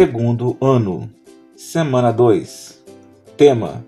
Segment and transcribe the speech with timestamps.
[0.00, 1.10] Segundo ano,
[1.54, 2.82] semana 2.
[3.36, 3.84] Tema: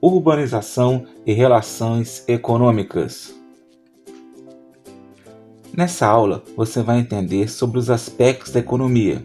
[0.00, 3.34] Urbanização e relações econômicas.
[5.70, 9.22] Nessa aula, você vai entender sobre os aspectos da economia.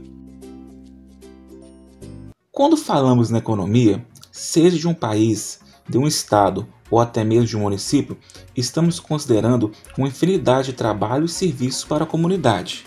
[2.52, 7.56] Quando falamos na economia, seja de um país, de um estado ou até mesmo de
[7.56, 8.18] um município,
[8.54, 12.86] estamos considerando uma infinidade de trabalhos e serviços para a comunidade.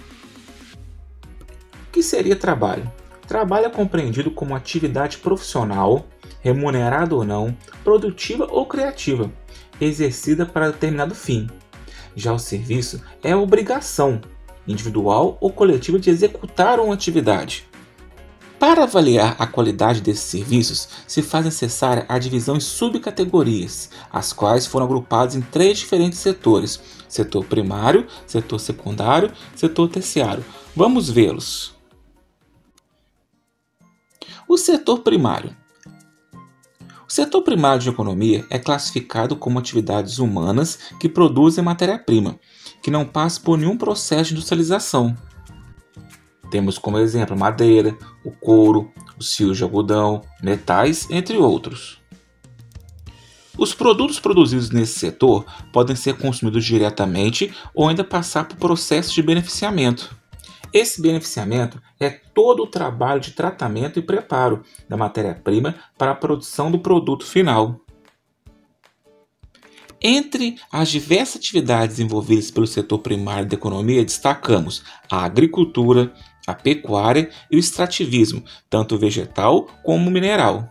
[1.89, 2.97] O que seria trabalho?
[3.29, 6.07] Trabalho é compreendido como atividade profissional,
[6.41, 9.31] remunerada ou não, produtiva ou criativa,
[9.79, 11.47] exercida para determinado fim.
[12.17, 14.23] Já o serviço é a obrigação,
[14.67, 17.69] individual ou coletiva, de executar uma atividade.
[18.59, 24.67] Para avaliar a qualidade desses serviços, se faz necessária a divisão em subcategorias, as quais
[24.67, 30.45] foram agrupadas em três diferentes setores: setor primário, setor secundário, setor terciário.
[30.75, 31.78] Vamos vê-los.
[34.48, 35.54] O setor primário.
[37.06, 42.41] O setor primário de economia é classificado como atividades humanas que produzem matéria-prima,
[42.82, 45.14] que não passam por nenhum processo de industrialização.
[46.50, 52.00] Temos como exemplo madeira, o couro, os fios de algodão, metais, entre outros.
[53.58, 59.22] Os produtos produzidos nesse setor podem ser consumidos diretamente ou ainda passar por processos de
[59.22, 60.16] beneficiamento.
[60.73, 66.71] Esse beneficiamento é todo o trabalho de tratamento e preparo da matéria-prima para a produção
[66.71, 67.81] do produto final.
[70.01, 76.12] Entre as diversas atividades envolvidas pelo setor primário da economia, destacamos a agricultura,
[76.47, 80.69] a pecuária e o extrativismo, tanto vegetal como mineral.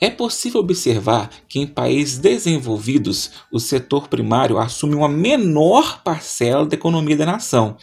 [0.00, 6.76] É possível observar que em países desenvolvidos o setor primário assume uma menor parcela da
[6.76, 7.76] economia da nação,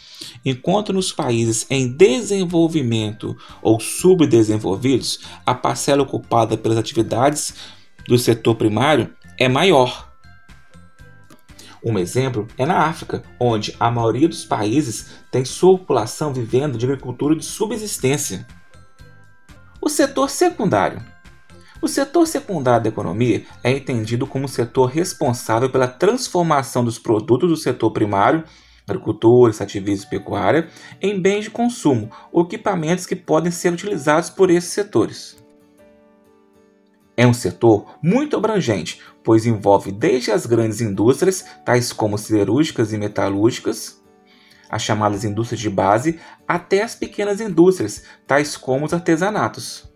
[0.45, 7.53] enquanto nos países em desenvolvimento ou subdesenvolvidos a parcela ocupada pelas atividades
[8.07, 10.09] do setor primário é maior.
[11.83, 16.85] Um exemplo é na África, onde a maioria dos países tem sua população vivendo de
[16.85, 18.47] agricultura de subsistência.
[19.81, 21.14] O setor secundário
[21.85, 27.47] o setor secundário da economia é entendido como o setor responsável pela transformação dos produtos
[27.47, 28.43] do setor primário,
[28.87, 30.67] agricultura, extrativismo e pecuária,
[30.99, 35.37] em bens de consumo ou equipamentos que podem ser utilizados por esses setores.
[37.15, 42.97] É um setor muito abrangente, pois envolve desde as grandes indústrias, tais como siderúrgicas e
[42.97, 44.03] metalúrgicas,
[44.71, 49.94] as chamadas indústrias de base, até as pequenas indústrias, tais como os artesanatos.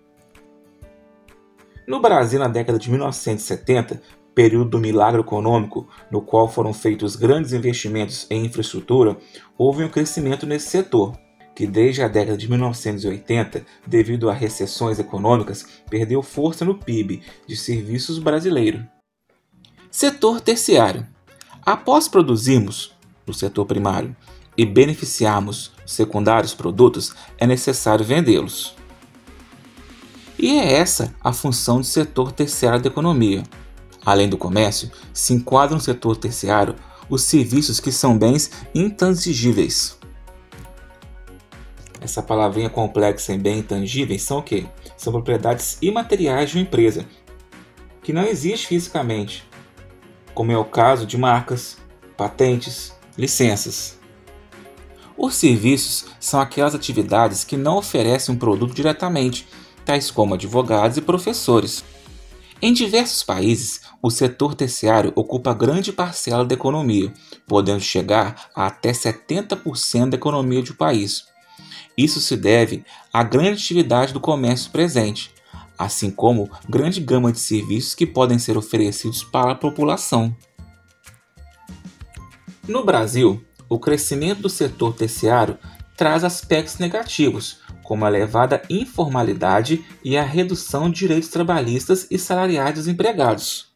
[1.89, 3.99] No Brasil, na década de 1970,
[4.35, 9.17] período do milagre econômico, no qual foram feitos grandes investimentos em infraestrutura,
[9.57, 11.17] houve um crescimento nesse setor,
[11.55, 17.57] que desde a década de 1980, devido a recessões econômicas, perdeu força no PIB de
[17.57, 18.85] serviços brasileiro.
[19.89, 21.07] Setor terciário.
[21.65, 22.95] Após produzirmos
[23.25, 24.15] no setor primário
[24.55, 28.77] e beneficiarmos secundários produtos, é necessário vendê-los.
[30.41, 33.43] E é essa a função do setor terciário da economia.
[34.05, 36.75] Além do comércio, se enquadra no setor terciário
[37.09, 39.99] os serviços que são bens intangíveis.
[41.99, 44.65] Essa palavrinha complexa em bem intangíveis são o quê?
[44.95, 47.05] São propriedades imateriais de uma empresa,
[48.01, 49.43] que não existe fisicamente,
[50.33, 51.77] como é o caso de marcas,
[52.15, 53.99] patentes, licenças.
[55.17, 59.45] Os serviços são aquelas atividades que não oferecem um produto diretamente,
[59.89, 61.83] tais como advogados e professores.
[62.61, 67.11] Em diversos países, o setor terciário ocupa grande parcela da economia,
[67.47, 71.25] podendo chegar a até 70% da economia um país.
[71.97, 75.33] Isso se deve à grande atividade do comércio presente,
[75.75, 80.37] assim como grande gama de serviços que podem ser oferecidos para a população.
[82.67, 85.57] No Brasil, o crescimento do setor terciário
[85.97, 87.59] traz aspectos negativos,
[87.89, 93.73] como a elevada informalidade e a redução de direitos trabalhistas e salariais dos empregados.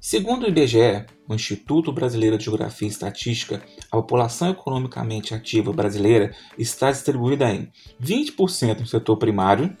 [0.00, 6.34] Segundo o IBGE, o Instituto Brasileiro de Geografia e Estatística, a população economicamente ativa brasileira
[6.58, 7.70] está distribuída em
[8.02, 9.76] 20% no setor primário,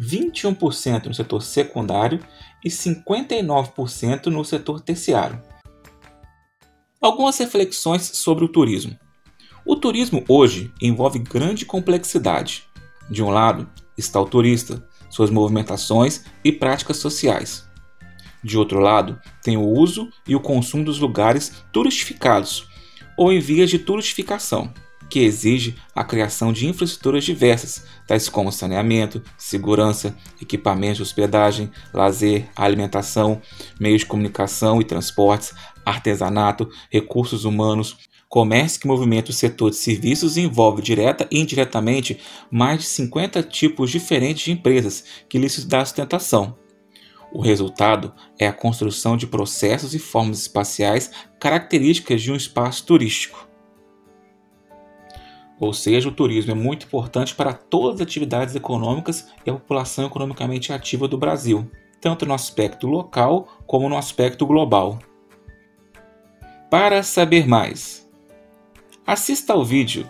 [0.00, 2.20] 21% no setor secundário
[2.64, 5.42] e 59% no setor terciário.
[7.00, 8.96] Algumas reflexões sobre o turismo.
[9.66, 12.72] O turismo hoje envolve grande complexidade.
[13.10, 17.68] De um lado está o turista, suas movimentações e práticas sociais.
[18.42, 22.68] De outro lado, tem o uso e o consumo dos lugares turistificados
[23.16, 24.72] ou em vias de turistificação,
[25.08, 32.50] que exige a criação de infraestruturas diversas, tais como saneamento, segurança, equipamentos de hospedagem, lazer,
[32.56, 33.40] alimentação,
[33.78, 35.54] meios de comunicação e transportes,
[35.84, 37.96] artesanato, recursos humanos,
[38.34, 42.18] comércio que movimenta o setor de serviços envolve direta e indiretamente
[42.50, 46.58] mais de 50 tipos diferentes de empresas que lhes dá sustentação,
[47.32, 53.48] o resultado é a construção de processos e formas espaciais características de um espaço turístico.
[55.60, 60.06] Ou seja, o turismo é muito importante para todas as atividades econômicas e a população
[60.06, 61.70] economicamente ativa do Brasil,
[62.00, 64.98] tanto no aspecto local como no aspecto global.
[66.68, 68.03] Para saber mais,
[69.06, 70.08] assista ao vídeo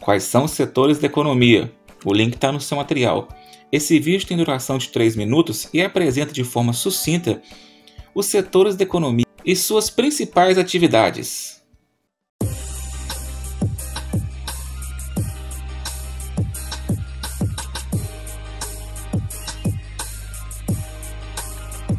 [0.00, 1.72] Quais são os setores da economia?
[2.04, 3.28] O link está no seu material
[3.72, 7.40] esse vídeo tem duração de 3 minutos e apresenta de forma sucinta
[8.14, 11.62] os setores da economia e suas principais atividades.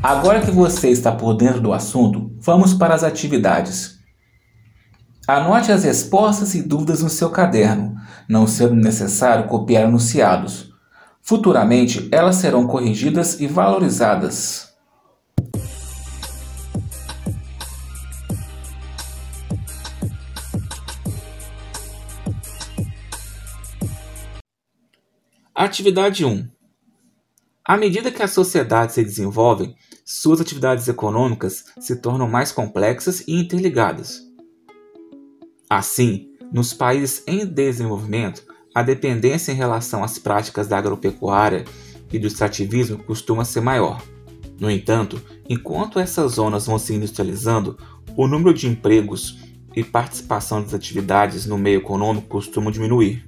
[0.03, 3.92] Agora que você está por dentro do assunto, vamos para as atividades.
[5.25, 7.95] Anote as respostas e dúvidas no seu caderno,
[8.27, 10.73] não sendo necessário copiar anunciados.
[11.21, 14.73] Futuramente, elas serão corrigidas e valorizadas.
[25.55, 26.49] Atividade 1.
[27.63, 29.73] À medida que a sociedade se desenvolve,
[30.03, 34.32] suas atividades econômicas se tornam mais complexas e interligadas.
[35.75, 38.43] Assim, nos países em desenvolvimento,
[38.75, 41.65] a dependência em relação às práticas da agropecuária
[42.11, 43.99] e do extrativismo costuma ser maior.
[44.59, 47.75] No entanto, enquanto essas zonas vão se industrializando,
[48.15, 49.39] o número de empregos
[49.75, 53.25] e participação das atividades no meio econômico costumam diminuir.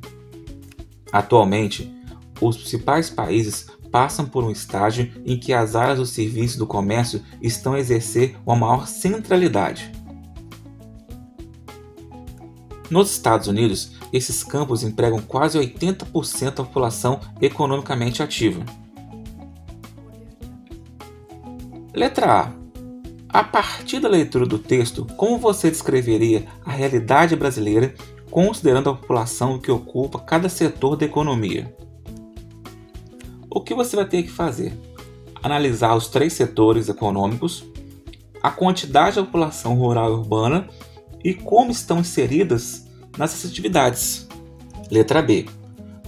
[1.12, 1.92] Atualmente,
[2.39, 7.24] os principais países passam por um estágio em que as áreas do serviço do comércio
[7.42, 10.05] estão a exercer uma maior centralidade.
[12.89, 18.63] Nos Estados Unidos, esses campos empregam quase 80% da população economicamente ativa.
[21.93, 22.51] Letra A.
[23.29, 27.93] A partir da leitura do texto, como você descreveria a realidade brasileira
[28.29, 31.75] considerando a população que ocupa cada setor da economia?
[33.49, 34.77] O que você vai ter que fazer?
[35.41, 37.65] Analisar os três setores econômicos,
[38.43, 40.67] a quantidade da população rural e urbana
[41.25, 42.86] e como estão inseridas
[43.18, 44.27] nessas atividades.
[44.92, 45.48] Letra B.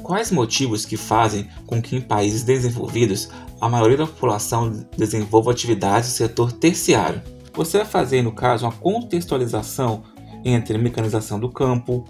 [0.04, 6.12] Quais motivos que fazem com que em países desenvolvidos a maioria da população desenvolva atividades
[6.12, 7.24] do setor terciário?
[7.56, 10.04] Você vai fazer, no caso, uma contextualização
[10.46, 12.06] entre mecanização do campo,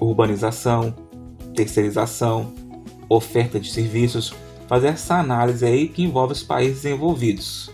[0.00, 0.94] urbanização,
[1.56, 2.54] terceirização,
[3.08, 4.32] oferta de serviços,
[4.68, 7.72] fazer essa análise aí que envolve os países desenvolvidos.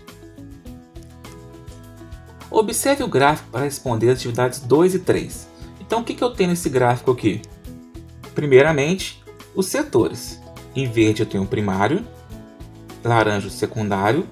[2.51, 5.47] Observe o gráfico para responder as atividades 2 e 3.
[5.79, 7.41] Então, o que, eu tenho nesse gráfico aqui?
[8.33, 9.23] Primeiramente,
[9.55, 10.39] os setores.
[10.75, 12.05] Em verde eu tenho o primário,
[13.03, 14.27] laranja o secundário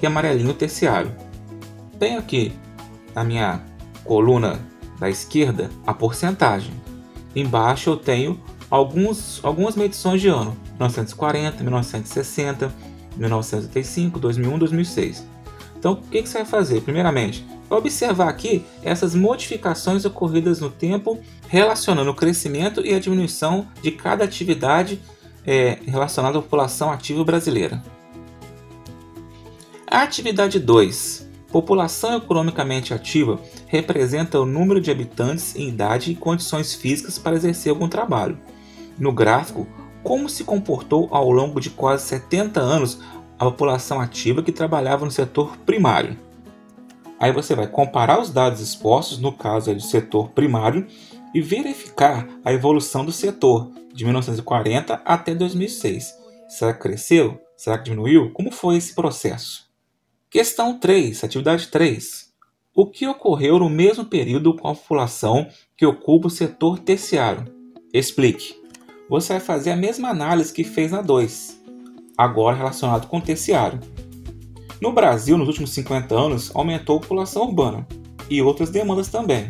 [0.00, 1.14] e amarelinho o terciário.
[1.98, 2.52] Tenho aqui
[3.14, 3.62] na minha
[4.04, 4.60] coluna
[4.98, 6.72] da esquerda a porcentagem.
[7.34, 12.74] Embaixo eu tenho alguns, algumas medições de ano: 1940, 1960,
[13.16, 15.26] 1985, 2001, 2006.
[15.78, 16.80] Então, o que você vai fazer?
[16.80, 17.44] Primeiramente,
[17.76, 24.24] observar aqui essas modificações ocorridas no tempo, relacionando o crescimento e a diminuição de cada
[24.24, 25.00] atividade
[25.46, 27.82] é, relacionada à população ativa brasileira.
[29.86, 31.28] A atividade 2.
[31.50, 37.70] População economicamente ativa representa o número de habitantes em idade e condições físicas para exercer
[37.70, 38.38] algum trabalho.
[38.98, 39.66] No gráfico,
[40.02, 43.00] como se comportou ao longo de quase 70 anos
[43.38, 46.16] a população ativa que trabalhava no setor primário.
[47.22, 50.88] Aí você vai comparar os dados expostos, no caso é do setor primário,
[51.32, 56.12] e verificar a evolução do setor de 1940 até 2006.
[56.48, 57.40] Será que cresceu?
[57.56, 58.32] Será que diminuiu?
[58.32, 59.70] Como foi esse processo?
[60.28, 62.32] Questão 3, atividade 3.
[62.74, 67.44] O que ocorreu no mesmo período com a população que ocupa o setor terciário.
[67.94, 68.60] Explique.
[69.08, 71.62] Você vai fazer a mesma análise que fez na 2,
[72.18, 73.78] agora relacionado com o terciário.
[74.82, 77.86] No Brasil, nos últimos 50 anos, aumentou a população urbana
[78.28, 79.48] e outras demandas também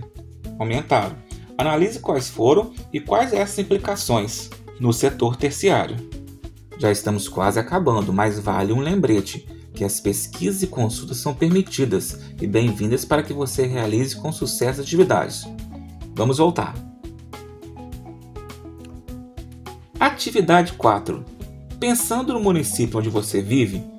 [0.59, 1.17] aumentaram.
[1.57, 5.97] Analise quais foram e quais essas implicações no setor terciário.
[6.77, 12.21] Já estamos quase acabando, mas vale um lembrete que as pesquisas e consultas são permitidas
[12.39, 15.47] e bem-vindas para que você realize com sucesso atividades.
[16.15, 16.75] Vamos voltar.
[19.99, 21.25] Atividade 4.
[21.81, 23.92] Pensando no município onde você vive,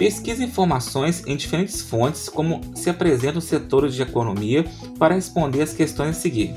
[0.00, 4.64] pesquise informações em diferentes fontes como se apresentam os setores de economia
[4.98, 6.54] para responder as questões a seguir.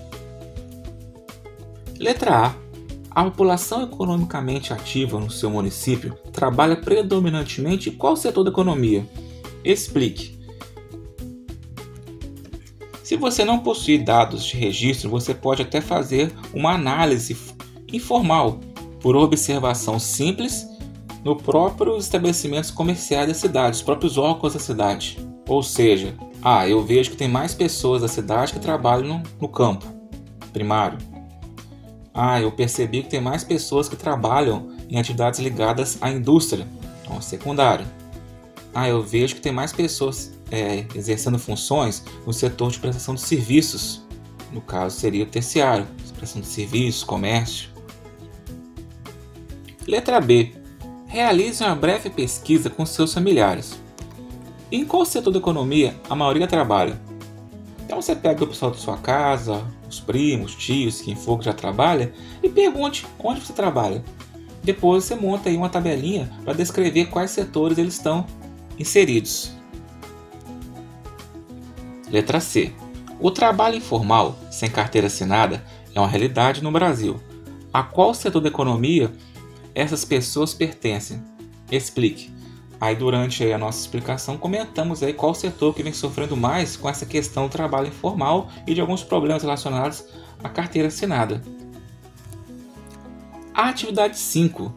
[1.99, 2.55] Letra A.
[3.11, 9.05] A população economicamente ativa no seu município trabalha predominantemente em qual setor da economia?
[9.61, 10.39] Explique.
[13.03, 17.35] Se você não possui dados de registro, você pode até fazer uma análise
[17.91, 18.61] informal
[19.01, 20.65] por observação simples
[21.23, 25.17] no próprios estabelecimentos comerciais da cidade, os próprios órgãos da cidade.
[25.47, 29.47] Ou seja, ah, eu vejo que tem mais pessoas da cidade que trabalham no, no
[29.47, 29.85] campo
[30.51, 30.97] primário.
[32.13, 36.67] Ah, eu percebi que tem mais pessoas que trabalham em atividades ligadas à indústria,
[37.01, 37.85] então secundário.
[38.73, 43.21] Ah, eu vejo que tem mais pessoas é, exercendo funções no setor de prestação de
[43.21, 44.03] serviços,
[44.51, 47.69] no caso seria o terciário, prestação de serviços, comércio.
[49.87, 50.62] Letra B.
[51.13, 53.79] Realize uma breve pesquisa com seus familiares.
[54.71, 56.99] Em qual setor da economia a maioria trabalha?
[57.85, 61.53] Então você pega o pessoal da sua casa, os primos, tios, quem for que já
[61.53, 64.03] trabalha, e pergunte onde você trabalha.
[64.63, 68.25] Depois você monta aí uma tabelinha para descrever quais setores eles estão
[68.79, 69.51] inseridos.
[72.09, 72.73] Letra C.
[73.19, 77.19] O trabalho informal, sem carteira assinada, é uma realidade no Brasil.
[77.71, 79.13] A qual setor da economia
[79.75, 81.21] essas pessoas pertencem?
[81.71, 82.31] Explique.
[82.79, 87.05] Aí durante a nossa explicação comentamos aí qual setor que vem sofrendo mais com essa
[87.05, 90.03] questão do trabalho informal e de alguns problemas relacionados
[90.43, 91.41] à carteira assinada.
[93.53, 94.73] A atividade 5.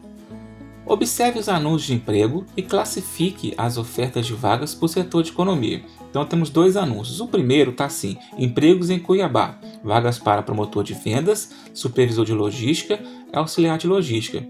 [0.86, 5.82] Observe os anúncios de emprego e classifique as ofertas de vagas por setor de economia.
[6.08, 7.20] Então temos dois anúncios.
[7.20, 13.02] O primeiro está assim: empregos em Cuiabá, vagas para promotor de vendas, supervisor de logística,
[13.32, 14.46] auxiliar de logística.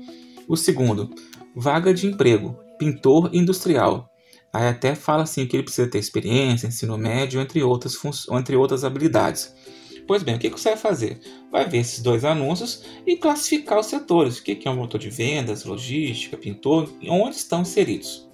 [0.49, 1.11] O segundo,
[1.55, 4.09] vaga de emprego, pintor industrial.
[4.53, 7.99] Aí até fala assim que ele precisa ter experiência, ensino médio, entre outras,
[8.31, 9.55] entre outras habilidades.
[10.07, 11.21] Pois bem, o que você vai fazer?
[11.51, 14.39] Vai ver esses dois anúncios e classificar os setores.
[14.39, 18.27] O que é um motor de vendas, logística, pintor, onde estão inseridos.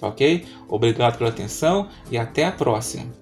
[0.00, 0.44] Ok?
[0.68, 3.12] Obrigado pela atenção e até a próxima.